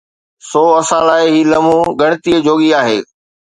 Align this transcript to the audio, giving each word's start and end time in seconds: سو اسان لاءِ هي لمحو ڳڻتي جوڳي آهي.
سو 0.49 0.61
اسان 0.79 1.01
لاءِ 1.07 1.23
هي 1.33 1.41
لمحو 1.51 1.79
ڳڻتي 2.01 2.33
جوڳي 2.45 2.69
آهي. 2.81 2.99